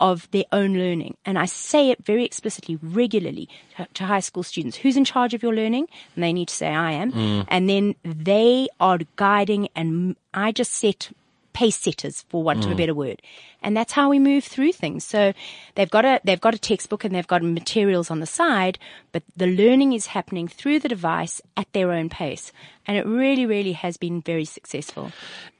of 0.00 0.30
their 0.30 0.44
own 0.52 0.74
learning. 0.74 1.16
And 1.24 1.38
I 1.38 1.46
say 1.46 1.90
it 1.90 2.04
very 2.04 2.24
explicitly, 2.24 2.78
regularly 2.82 3.48
to, 3.76 3.86
to, 3.94 4.04
high 4.04 4.20
school 4.20 4.42
students. 4.42 4.76
Who's 4.76 4.96
in 4.96 5.04
charge 5.04 5.34
of 5.34 5.42
your 5.42 5.54
learning? 5.54 5.88
And 6.14 6.24
they 6.24 6.32
need 6.32 6.48
to 6.48 6.54
say, 6.54 6.68
I 6.68 6.92
am. 6.92 7.12
Mm. 7.12 7.46
And 7.48 7.68
then 7.68 7.94
they 8.04 8.68
are 8.80 8.98
guiding 9.16 9.68
and 9.74 10.16
I 10.32 10.52
just 10.52 10.72
set 10.72 11.10
pace 11.52 11.76
setters 11.76 12.24
for 12.28 12.42
want 12.42 12.60
mm. 12.60 12.66
of 12.66 12.70
a 12.70 12.74
mm. 12.74 12.78
better 12.78 12.94
word. 12.94 13.20
And 13.62 13.76
that's 13.76 13.92
how 13.92 14.08
we 14.08 14.20
move 14.20 14.44
through 14.44 14.72
things. 14.72 15.04
So 15.04 15.32
they've 15.74 15.90
got 15.90 16.04
a, 16.04 16.20
they've 16.22 16.40
got 16.40 16.54
a 16.54 16.58
textbook 16.58 17.02
and 17.02 17.12
they've 17.12 17.26
got 17.26 17.42
materials 17.42 18.10
on 18.10 18.20
the 18.20 18.26
side, 18.26 18.78
but 19.10 19.24
the 19.36 19.48
learning 19.48 19.92
is 19.92 20.06
happening 20.06 20.46
through 20.46 20.78
the 20.78 20.88
device 20.88 21.40
at 21.56 21.72
their 21.72 21.90
own 21.90 22.08
pace. 22.08 22.52
And 22.86 22.96
it 22.96 23.04
really, 23.04 23.46
really 23.46 23.72
has 23.72 23.96
been 23.96 24.20
very 24.20 24.44
successful. 24.44 25.10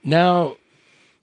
Now, 0.04 0.56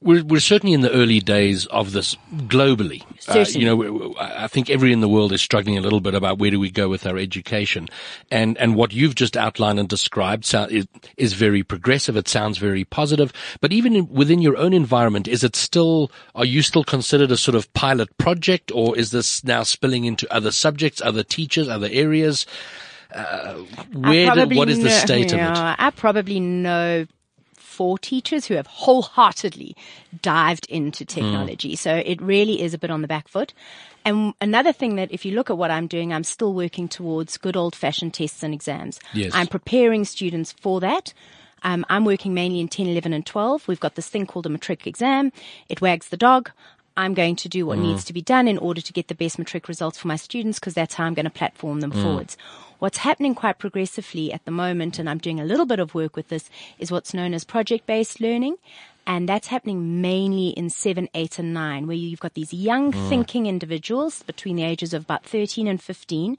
we're, 0.05 0.23
we're 0.23 0.39
certainly 0.39 0.73
in 0.73 0.81
the 0.81 0.91
early 0.91 1.19
days 1.19 1.65
of 1.65 1.91
this 1.91 2.15
globally. 2.31 3.03
Uh, 3.27 3.43
you 3.49 3.65
know, 3.65 4.13
I 4.19 4.47
think 4.47 4.69
everyone 4.69 4.93
in 4.93 4.99
the 5.01 5.09
world 5.09 5.33
is 5.33 5.41
struggling 5.41 5.77
a 5.77 5.81
little 5.81 5.99
bit 5.99 6.13
about 6.13 6.37
where 6.37 6.51
do 6.51 6.59
we 6.59 6.69
go 6.69 6.87
with 6.87 7.05
our 7.07 7.17
education, 7.17 7.87
and 8.29 8.57
and 8.59 8.75
what 8.75 8.93
you've 8.93 9.15
just 9.15 9.35
outlined 9.35 9.79
and 9.79 9.89
described 9.89 10.45
is, 10.69 10.87
is 11.17 11.33
very 11.33 11.63
progressive. 11.63 12.15
It 12.15 12.27
sounds 12.27 12.59
very 12.59 12.85
positive, 12.85 13.33
but 13.59 13.73
even 13.73 13.95
in, 13.95 14.07
within 14.09 14.41
your 14.41 14.57
own 14.57 14.73
environment, 14.73 15.27
is 15.27 15.43
it 15.43 15.55
still? 15.55 16.11
Are 16.35 16.45
you 16.45 16.61
still 16.61 16.83
considered 16.83 17.31
a 17.31 17.37
sort 17.37 17.55
of 17.55 17.73
pilot 17.73 18.15
project, 18.19 18.71
or 18.73 18.97
is 18.97 19.09
this 19.09 19.43
now 19.43 19.63
spilling 19.63 20.05
into 20.05 20.31
other 20.31 20.51
subjects, 20.51 21.01
other 21.01 21.23
teachers, 21.23 21.67
other 21.67 21.89
areas? 21.91 22.45
Uh, 23.11 23.53
where 23.93 24.35
did, 24.35 24.55
what 24.55 24.69
is 24.69 24.83
the 24.83 24.89
state 24.89 25.31
know, 25.31 25.37
of 25.39 25.51
it? 25.51 25.57
I 25.57 25.89
probably 25.95 26.39
know 26.39 27.05
for 27.75 27.97
teachers 27.97 28.45
who 28.45 28.53
have 28.53 28.67
wholeheartedly 28.67 29.75
dived 30.21 30.65
into 30.67 31.03
hmm. 31.03 31.07
technology. 31.07 31.73
Mm. 31.73 31.77
So 31.77 31.95
it 31.95 32.21
really 32.21 32.61
is 32.61 32.73
a 32.73 32.77
bit 32.77 32.89
on 32.89 33.01
the 33.01 33.07
back 33.07 33.27
foot. 33.27 33.53
And 34.05 34.33
another 34.39 34.71
thing 34.71 34.95
that 34.95 35.11
if 35.11 35.25
you 35.25 35.33
look 35.33 35.49
at 35.49 35.57
what 35.57 35.71
I'm 35.71 35.87
doing, 35.87 36.13
I'm 36.13 36.23
still 36.23 36.53
working 36.53 36.87
towards 36.87 37.37
good 37.37 37.57
old 37.57 37.75
fashioned 37.75 38.13
tests 38.13 38.43
and 38.43 38.53
exams. 38.53 38.99
Yes. 39.13 39.31
I'm 39.33 39.47
preparing 39.47 40.05
students 40.05 40.53
for 40.53 40.79
that. 40.79 41.13
Um, 41.63 41.83
I'm 41.89 42.05
working 42.05 42.33
mainly 42.33 42.59
in 42.59 42.67
10, 42.67 42.87
11 42.87 43.11
and 43.11 43.25
12. 43.25 43.67
We've 43.67 43.79
got 43.79 43.95
this 43.95 44.07
thing 44.07 44.27
called 44.27 44.45
a 44.45 44.49
matric 44.49 44.85
exam. 44.85 45.31
It 45.67 45.81
wags 45.81 46.09
the 46.09 46.17
dog. 46.17 46.51
I'm 46.97 47.13
going 47.13 47.35
to 47.37 47.49
do 47.49 47.65
what 47.65 47.77
mm. 47.77 47.83
needs 47.83 48.03
to 48.05 48.13
be 48.13 48.21
done 48.21 48.47
in 48.47 48.57
order 48.57 48.81
to 48.81 48.93
get 48.93 49.07
the 49.07 49.15
best 49.15 49.37
matric 49.37 49.67
results 49.67 49.97
for 49.97 50.07
my 50.07 50.15
students 50.15 50.59
because 50.59 50.73
that's 50.73 50.93
how 50.95 51.05
I'm 51.05 51.13
going 51.13 51.25
to 51.25 51.29
platform 51.29 51.81
them 51.81 51.91
mm. 51.91 52.01
forwards. 52.01 52.37
What's 52.79 52.99
happening 52.99 53.35
quite 53.35 53.57
progressively 53.57 54.33
at 54.33 54.43
the 54.45 54.51
moment, 54.51 54.99
and 54.99 55.09
I'm 55.09 55.17
doing 55.17 55.39
a 55.39 55.45
little 55.45 55.65
bit 55.65 55.79
of 55.79 55.95
work 55.95 56.15
with 56.15 56.29
this, 56.29 56.49
is 56.77 56.91
what's 56.91 57.13
known 57.13 57.33
as 57.33 57.43
project 57.43 57.85
based 57.85 58.19
learning. 58.19 58.57
And 59.07 59.29
that's 59.29 59.47
happening 59.47 60.01
mainly 60.01 60.49
in 60.49 60.69
seven, 60.69 61.07
eight, 61.13 61.37
and 61.37 61.53
nine, 61.53 61.85
where 61.85 61.95
you've 61.95 62.19
got 62.19 62.33
these 62.33 62.53
young 62.53 62.91
mm. 62.91 63.09
thinking 63.09 63.45
individuals 63.45 64.23
between 64.23 64.55
the 64.55 64.63
ages 64.63 64.93
of 64.93 65.03
about 65.03 65.23
13 65.23 65.67
and 65.67 65.81
15 65.81 66.37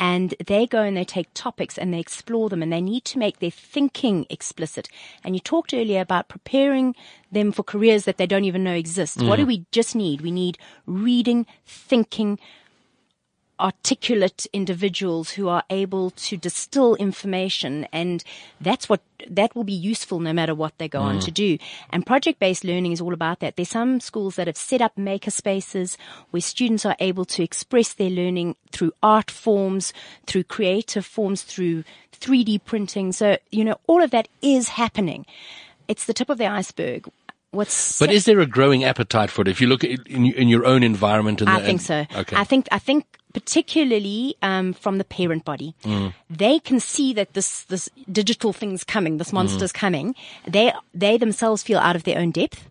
and 0.00 0.34
they 0.46 0.66
go 0.66 0.82
and 0.82 0.96
they 0.96 1.04
take 1.04 1.28
topics 1.34 1.76
and 1.76 1.92
they 1.92 2.00
explore 2.00 2.48
them 2.48 2.62
and 2.62 2.72
they 2.72 2.80
need 2.80 3.04
to 3.06 3.18
make 3.18 3.40
their 3.40 3.50
thinking 3.50 4.26
explicit. 4.30 4.88
And 5.24 5.34
you 5.34 5.40
talked 5.40 5.74
earlier 5.74 6.00
about 6.00 6.28
preparing 6.28 6.94
them 7.32 7.52
for 7.52 7.62
careers 7.62 8.04
that 8.04 8.16
they 8.16 8.26
don't 8.26 8.44
even 8.44 8.64
know 8.64 8.74
exist. 8.74 9.18
Mm. 9.18 9.28
What 9.28 9.36
do 9.36 9.46
we 9.46 9.66
just 9.72 9.96
need? 9.96 10.20
We 10.20 10.30
need 10.30 10.58
reading, 10.86 11.46
thinking, 11.66 12.38
articulate 13.60 14.46
individuals 14.52 15.30
who 15.30 15.48
are 15.48 15.64
able 15.70 16.10
to 16.10 16.36
distill 16.36 16.94
information 16.96 17.86
and 17.92 18.22
that's 18.60 18.88
what 18.88 19.00
that 19.28 19.54
will 19.56 19.64
be 19.64 19.72
useful 19.72 20.20
no 20.20 20.32
matter 20.32 20.54
what 20.54 20.76
they 20.78 20.88
go 20.88 21.00
mm. 21.00 21.04
on 21.04 21.20
to 21.20 21.30
do. 21.30 21.58
And 21.90 22.06
project 22.06 22.38
based 22.38 22.64
learning 22.64 22.92
is 22.92 23.00
all 23.00 23.12
about 23.12 23.40
that. 23.40 23.56
There's 23.56 23.70
some 23.70 24.00
schools 24.00 24.36
that 24.36 24.46
have 24.46 24.56
set 24.56 24.80
up 24.80 24.96
maker 24.96 25.30
spaces 25.30 25.98
where 26.30 26.40
students 26.40 26.86
are 26.86 26.96
able 27.00 27.24
to 27.26 27.42
express 27.42 27.92
their 27.92 28.10
learning 28.10 28.56
through 28.70 28.92
art 29.02 29.30
forms 29.30 29.92
through 30.26 30.44
creative 30.44 31.04
forms 31.04 31.42
through 31.42 31.84
3D 32.12 32.64
printing. 32.64 33.12
So 33.12 33.38
you 33.50 33.64
know 33.64 33.78
all 33.86 34.02
of 34.02 34.10
that 34.12 34.28
is 34.40 34.70
happening. 34.70 35.26
It's 35.88 36.04
the 36.04 36.14
tip 36.14 36.28
of 36.28 36.38
the 36.38 36.46
iceberg 36.46 37.08
What's 37.50 37.98
but 37.98 38.10
is 38.10 38.26
there 38.26 38.40
a 38.40 38.46
growing 38.46 38.84
appetite 38.84 39.30
for 39.30 39.42
it? 39.42 39.48
If 39.48 39.60
you 39.60 39.68
look 39.68 39.82
in, 39.82 40.26
in 40.26 40.48
your 40.48 40.66
own 40.66 40.82
environment, 40.82 41.40
I 41.46 41.60
think 41.60 41.80
so. 41.80 42.04
Okay. 42.14 42.36
I 42.36 42.44
think 42.44 42.68
I 42.70 42.78
think 42.78 43.06
particularly 43.32 44.36
um, 44.42 44.74
from 44.74 44.98
the 44.98 45.04
parent 45.04 45.44
body. 45.44 45.74
Mm. 45.82 46.12
They 46.28 46.58
can 46.58 46.78
see 46.78 47.14
that 47.14 47.32
this 47.32 47.64
this 47.64 47.88
digital 48.12 48.52
thing's 48.52 48.84
coming, 48.84 49.16
this 49.16 49.32
monster's 49.32 49.72
mm. 49.72 49.80
coming. 49.80 50.14
They 50.46 50.72
they 50.92 51.16
themselves 51.16 51.62
feel 51.62 51.78
out 51.78 51.96
of 51.96 52.04
their 52.04 52.18
own 52.18 52.32
depth 52.32 52.68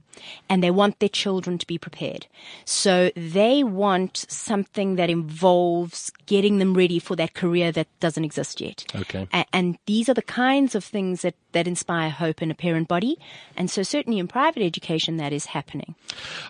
and 0.50 0.63
they 0.63 0.71
want 0.71 1.00
their 1.00 1.09
children 1.09 1.57
to 1.57 1.67
be 1.67 1.77
prepared. 1.77 2.27
So 2.65 3.12
they 3.15 3.63
want 3.63 4.25
something 4.29 4.95
that 4.95 5.09
involves 5.09 6.12
getting 6.25 6.59
them 6.59 6.74
ready 6.74 7.00
for 7.00 7.15
that 7.15 7.33
career 7.33 7.71
that 7.71 7.88
doesn't 8.00 8.24
exist 8.24 8.62
yet. 8.62 8.86
Okay. 8.95 9.27
A- 9.33 9.45
and 9.53 9.77
these 9.86 10.09
are 10.09 10.13
the 10.13 10.21
kinds 10.21 10.75
of 10.75 10.83
things 10.83 11.21
that, 11.21 11.36
that 11.51 11.67
inspire 11.67 12.09
hope 12.09 12.41
in 12.41 12.51
a 12.51 12.55
parent 12.55 12.88
body. 12.88 13.17
And 13.55 13.69
so 13.69 13.83
certainly 13.83 14.19
in 14.19 14.27
private 14.27 14.63
education, 14.63 15.17
that 15.17 15.33
is 15.33 15.47
happening. 15.47 15.95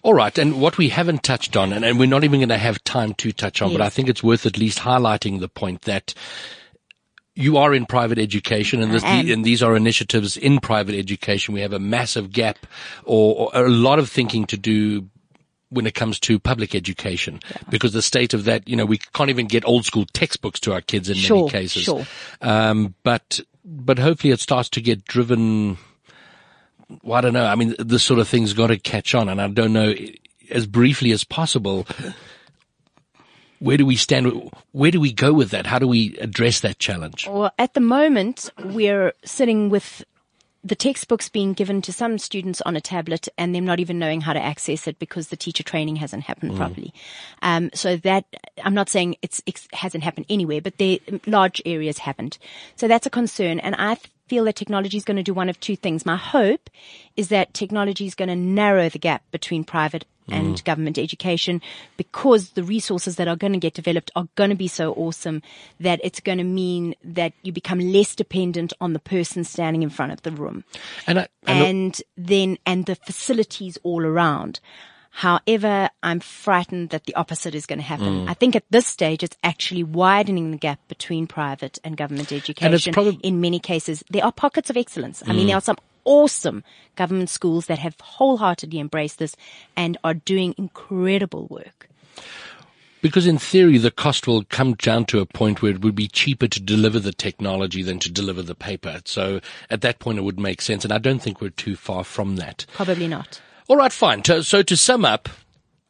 All 0.04 0.14
right. 0.14 0.38
And 0.38 0.60
what 0.62 0.78
we 0.78 0.90
haven't 0.90 1.24
touched 1.24 1.56
on, 1.56 1.74
and, 1.74 1.86
and 1.86 2.00
we're 2.00 2.08
not 2.08 2.24
even 2.24 2.40
going 2.40 2.50
to 2.50 2.58
have 2.58 2.84
time 2.84 3.14
to 3.16 3.32
touch 3.32 3.62
on, 3.62 3.70
yes. 3.70 3.78
but 3.78 3.86
I 3.86 3.90
think 3.90 4.10
it's 4.10 4.24
worth 4.24 4.46
at 4.46 4.58
least 4.58 4.80
highlighting 4.80 5.40
the 5.40 5.48
point 5.50 5.84
that 5.84 6.14
you 7.38 7.58
are 7.58 7.74
in 7.74 7.86
private 7.86 8.18
education 8.18 8.82
and, 8.82 8.92
this, 8.92 9.04
and, 9.04 9.46
these 9.46 9.62
are 9.62 9.76
initiatives 9.76 10.38
in 10.38 10.60
private 10.60 10.96
education. 10.96 11.54
We 11.54 11.62
have 11.62 11.72
a 11.72 11.80
massive 11.80 12.32
gap 12.32 12.66
or, 13.06 13.52
or 13.54 13.66
a 13.66 13.70
lot 13.70 14.00
of 14.00 14.10
thinking 14.10 14.48
to 14.48 14.58
do 14.58 15.08
when 15.70 15.86
it 15.86 15.94
comes 15.94 16.20
to 16.22 16.40
public 16.40 16.74
education 16.74 17.40
yeah. 17.52 17.58
because 17.70 17.94
the 17.94 18.02
state 18.02 18.34
of 18.34 18.46
that, 18.46 18.68
you 18.68 18.76
know, 18.76 18.86
we 18.86 18.98
can't 19.14 19.30
even 19.30 19.46
get 19.46 19.66
old 19.68 19.86
school 19.86 20.06
textbooks 20.14 20.60
to 20.62 20.74
our 20.74 20.82
kids 20.82 21.10
in 21.10 21.16
sure, 21.16 21.38
many 21.38 21.50
cases. 21.50 21.84
Sure. 21.84 22.06
Um, 22.42 22.96
but, 23.04 23.40
but 23.64 24.00
hopefully 24.00 24.34
it 24.34 24.40
starts 24.40 24.70
to 24.70 24.82
get 24.82 25.06
driven. 25.06 25.78
Well, 27.04 27.20
I 27.20 27.22
don't 27.22 27.34
know. 27.34 27.46
I 27.46 27.54
mean, 27.54 27.76
this 27.78 28.02
sort 28.02 28.20
of 28.20 28.28
thing's 28.28 28.54
got 28.54 28.68
to 28.68 28.80
catch 28.80 29.14
on 29.14 29.30
and 29.30 29.40
I 29.40 29.48
don't 29.48 29.74
know 29.74 29.94
as 30.50 30.66
briefly 30.66 31.12
as 31.12 31.24
possible 31.24 31.86
where 33.60 33.78
do 33.78 33.86
we 33.86 33.96
stand? 33.96 34.52
Where 34.72 34.92
do 34.92 35.00
we 35.00 35.12
go 35.12 35.34
with 35.34 35.52
that? 35.52 35.66
How 35.66 35.80
do 35.80 35.88
we 35.88 36.18
address 36.18 36.60
that 36.62 36.80
challenge? 36.80 37.28
Well, 37.28 37.52
at 37.58 37.74
the 37.74 37.80
moment, 37.80 38.50
we're 38.64 39.14
sitting 39.24 39.70
with 39.70 40.04
the 40.64 40.76
textbooks 40.76 41.30
being 41.30 41.54
given 41.54 41.82
to 41.82 41.94
some 41.94 42.18
students 42.18 42.62
on 42.62 42.76
a 42.76 42.82
tablet 42.82 43.30
and 43.38 43.56
them 43.56 43.66
not 43.66 43.80
even 43.80 44.00
knowing 44.00 44.22
how 44.22 44.34
to 44.34 44.42
access 44.42 44.88
it 44.88 45.00
because 45.00 45.30
the 45.30 45.38
teacher 45.38 45.64
training 45.64 45.96
hasn't 45.96 46.24
happened 46.24 46.52
mm. 46.54 46.58
properly. 46.58 46.94
Um, 47.42 47.70
so 47.74 47.96
that 47.98 48.26
I'm 48.64 48.74
not 48.74 48.90
saying 48.90 49.16
it 49.22 49.40
hasn't 49.74 50.04
happened 50.04 50.26
anywhere, 50.30 50.62
but 50.62 50.78
the 50.78 51.02
large 51.26 51.62
areas 51.66 52.00
haven't. 52.00 52.38
So 52.76 52.88
that's 52.88 53.06
a 53.06 53.12
concern. 53.12 53.60
And 53.60 53.76
I, 53.78 53.98
feel 54.28 54.46
that 54.46 54.56
technology 54.56 54.98
is 54.98 55.06
going 55.06 55.18
to 55.18 55.24
do 55.24 55.34
one 55.34 55.50
of 55.50 55.60
two 55.60 55.76
things. 55.76 56.06
My 56.06 56.18
hope 56.18 56.70
is 57.16 57.30
that 57.30 57.54
technology 57.54 58.06
is 58.06 58.16
going 58.16 58.30
to 58.30 58.36
narrow 58.36 58.90
the 58.90 59.00
gap 59.00 59.24
between 59.32 59.64
private 59.64 60.06
and 60.30 60.58
mm. 60.58 60.64
government 60.66 60.98
education 60.98 61.62
because 61.96 62.52
the 62.52 62.64
resources 62.64 63.16
that 63.16 63.28
are 63.28 63.36
going 63.36 63.54
to 63.54 63.60
get 63.60 63.74
developed 63.74 64.12
are 64.16 64.28
going 64.36 64.50
to 64.50 64.56
be 64.56 64.68
so 64.68 64.94
awesome 64.94 65.42
that 65.80 66.00
it's 66.04 66.20
going 66.20 66.38
to 66.38 66.44
mean 66.44 66.96
that 67.04 67.34
you 67.44 67.52
become 67.52 67.80
less 67.80 68.16
dependent 68.16 68.74
on 68.82 68.94
the 68.94 69.00
person 69.00 69.44
standing 69.44 69.84
in 69.84 69.90
front 69.90 70.12
of 70.12 70.22
the 70.24 70.32
room. 70.32 70.64
And, 71.06 71.20
I, 71.20 71.28
and 71.46 72.02
then, 72.18 72.58
and 72.66 72.86
the 72.86 72.96
facilities 72.96 73.78
all 73.84 74.06
around. 74.06 74.60
However, 75.18 75.90
I'm 76.04 76.20
frightened 76.20 76.92
that 76.92 77.06
the 77.06 77.16
opposite 77.16 77.56
is 77.56 77.66
going 77.66 77.80
to 77.80 77.86
happen. 77.86 78.28
Mm. 78.28 78.30
I 78.30 78.36
think 78.36 78.56
at 78.56 78.66
this 78.70 78.86
stage, 78.86 79.24
it's 79.24 79.36
actually 79.44 79.82
widening 79.82 80.52
the 80.52 80.58
gap 80.58 80.80
between 80.88 81.26
private 81.26 81.80
and 81.84 81.98
government 81.98 82.32
education. 82.32 82.94
And 82.96 83.20
in 83.24 83.42
many 83.42 83.58
cases, 83.58 84.04
there 84.12 84.24
are 84.24 84.32
pockets 84.32 84.70
of 84.70 84.78
excellence. 84.78 85.24
I 85.24 85.32
mm. 85.32 85.38
mean, 85.38 85.48
there 85.48 85.56
are 85.56 85.62
some 85.62 85.80
awesome 86.06 86.64
government 86.96 87.32
schools 87.32 87.66
that 87.66 87.80
have 87.80 88.00
wholeheartedly 88.00 88.80
embraced 88.80 89.18
this 89.18 89.36
and 89.76 89.98
are 90.04 90.14
doing 90.14 90.54
incredible 90.56 91.48
work. 91.48 91.90
Because 93.02 93.26
in 93.26 93.40
theory, 93.40 93.80
the 93.80 93.90
cost 93.90 94.28
will 94.28 94.44
come 94.44 94.76
down 94.76 95.06
to 95.06 95.20
a 95.20 95.26
point 95.26 95.64
where 95.64 95.72
it 95.72 95.82
would 95.82 95.96
be 95.96 96.08
cheaper 96.08 96.48
to 96.48 96.62
deliver 96.62 97.00
the 97.00 97.12
technology 97.12 97.82
than 97.82 97.98
to 98.00 98.12
deliver 98.12 98.44
the 98.44 98.54
paper. 98.54 99.02
So 99.06 99.42
at 99.72 99.82
that 99.82 99.98
point, 99.98 100.20
it 100.20 100.24
would 100.24 100.40
make 100.40 100.62
sense. 100.62 100.84
And 100.84 100.94
I 100.94 101.00
don't 101.00 101.24
think 101.24 101.42
we're 101.42 101.50
too 101.50 101.76
far 101.76 102.04
from 102.04 102.36
that. 102.36 102.68
Probably 102.76 103.08
not. 103.08 103.42
All 103.70 103.76
right, 103.76 103.92
fine. 103.92 104.24
So 104.24 104.64
to 104.64 104.78
sum 104.78 105.04
up, 105.04 105.28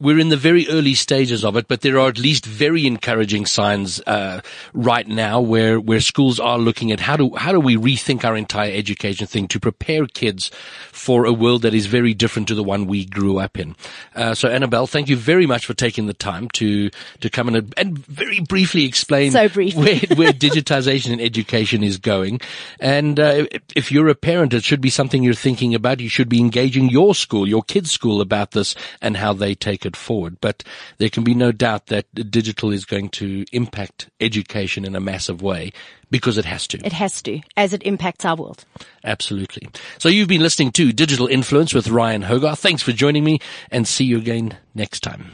we're 0.00 0.18
in 0.20 0.28
the 0.28 0.36
very 0.36 0.68
early 0.68 0.94
stages 0.94 1.44
of 1.44 1.56
it, 1.56 1.66
but 1.66 1.80
there 1.80 1.98
are 1.98 2.08
at 2.08 2.18
least 2.18 2.46
very 2.46 2.86
encouraging 2.86 3.46
signs 3.46 4.00
uh, 4.06 4.40
right 4.72 5.08
now 5.08 5.40
where 5.40 5.80
where 5.80 6.00
schools 6.00 6.38
are 6.38 6.56
looking 6.56 6.92
at 6.92 7.00
how 7.00 7.16
do 7.16 7.34
how 7.34 7.50
do 7.50 7.58
we 7.58 7.76
rethink 7.76 8.24
our 8.24 8.36
entire 8.36 8.70
education 8.72 9.26
thing 9.26 9.48
to 9.48 9.58
prepare 9.58 10.06
kids 10.06 10.52
for 10.92 11.24
a 11.24 11.32
world 11.32 11.62
that 11.62 11.74
is 11.74 11.86
very 11.86 12.14
different 12.14 12.46
to 12.46 12.54
the 12.54 12.62
one 12.62 12.86
we 12.86 13.04
grew 13.04 13.40
up 13.40 13.58
in. 13.58 13.74
Uh, 14.14 14.34
so 14.34 14.48
Annabelle, 14.48 14.86
thank 14.86 15.08
you 15.08 15.16
very 15.16 15.46
much 15.46 15.66
for 15.66 15.74
taking 15.74 16.06
the 16.06 16.14
time 16.14 16.48
to 16.50 16.90
to 17.20 17.28
come 17.28 17.48
and 17.48 17.74
and 17.76 17.98
very 18.06 18.38
briefly 18.38 18.84
explain 18.84 19.32
so 19.32 19.48
briefly. 19.48 19.82
where 19.82 20.16
where 20.16 20.32
digitization 20.32 21.10
in 21.12 21.20
education 21.20 21.82
is 21.82 21.98
going. 21.98 22.40
And 22.78 23.18
uh, 23.18 23.46
if 23.74 23.90
you're 23.90 24.08
a 24.08 24.14
parent, 24.14 24.54
it 24.54 24.62
should 24.62 24.80
be 24.80 24.90
something 24.90 25.24
you're 25.24 25.34
thinking 25.34 25.74
about. 25.74 25.98
You 25.98 26.08
should 26.08 26.28
be 26.28 26.38
engaging 26.38 26.88
your 26.88 27.16
school, 27.16 27.48
your 27.48 27.64
kids' 27.64 27.90
school 27.90 28.20
about 28.20 28.52
this 28.52 28.76
and 29.02 29.16
how 29.16 29.32
they 29.32 29.56
take 29.56 29.84
it 29.84 29.87
forward. 29.96 30.38
But 30.40 30.64
there 30.98 31.08
can 31.08 31.24
be 31.24 31.34
no 31.34 31.52
doubt 31.52 31.86
that 31.86 32.06
digital 32.30 32.72
is 32.72 32.84
going 32.84 33.10
to 33.10 33.44
impact 33.52 34.08
education 34.20 34.84
in 34.84 34.96
a 34.96 35.00
massive 35.00 35.42
way 35.42 35.72
because 36.10 36.38
it 36.38 36.44
has 36.44 36.66
to. 36.68 36.78
It 36.84 36.92
has 36.92 37.20
to, 37.22 37.40
as 37.56 37.72
it 37.72 37.82
impacts 37.82 38.24
our 38.24 38.36
world. 38.36 38.64
Absolutely. 39.04 39.68
So 39.98 40.08
you've 40.08 40.28
been 40.28 40.42
listening 40.42 40.72
to 40.72 40.92
Digital 40.92 41.26
Influence 41.26 41.74
with 41.74 41.88
Ryan 41.88 42.22
Hogarth. 42.22 42.58
Thanks 42.58 42.82
for 42.82 42.92
joining 42.92 43.24
me 43.24 43.40
and 43.70 43.86
see 43.86 44.04
you 44.04 44.18
again 44.18 44.56
next 44.74 45.00
time. 45.00 45.30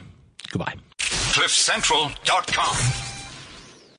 Goodbye. 0.51 0.75
CliffCentral.com. 0.99 3.14